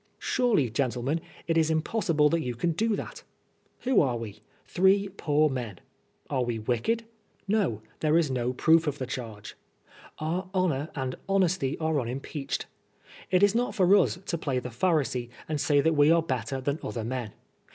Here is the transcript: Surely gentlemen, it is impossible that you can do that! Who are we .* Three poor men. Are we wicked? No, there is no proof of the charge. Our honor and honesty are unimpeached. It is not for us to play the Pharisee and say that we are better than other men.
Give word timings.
Surely 0.17 0.67
gentlemen, 0.67 1.21
it 1.45 1.59
is 1.59 1.69
impossible 1.69 2.27
that 2.27 2.41
you 2.41 2.55
can 2.55 2.71
do 2.71 2.95
that! 2.95 3.21
Who 3.81 4.01
are 4.01 4.17
we 4.17 4.41
.* 4.17 4.41
Three 4.65 5.09
poor 5.09 5.47
men. 5.47 5.79
Are 6.27 6.41
we 6.43 6.57
wicked? 6.57 7.03
No, 7.47 7.83
there 7.99 8.17
is 8.17 8.31
no 8.31 8.51
proof 8.51 8.87
of 8.87 8.97
the 8.97 9.05
charge. 9.05 9.55
Our 10.17 10.49
honor 10.55 10.89
and 10.95 11.13
honesty 11.29 11.77
are 11.77 11.99
unimpeached. 11.99 12.65
It 13.29 13.43
is 13.43 13.53
not 13.53 13.75
for 13.75 13.95
us 13.95 14.17
to 14.25 14.39
play 14.39 14.57
the 14.57 14.69
Pharisee 14.69 15.29
and 15.47 15.61
say 15.61 15.81
that 15.81 15.93
we 15.93 16.09
are 16.09 16.23
better 16.23 16.59
than 16.59 16.79
other 16.81 17.03
men. 17.03 17.33